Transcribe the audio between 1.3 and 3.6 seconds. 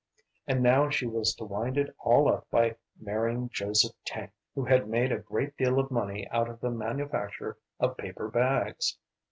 to wind it all up by marrying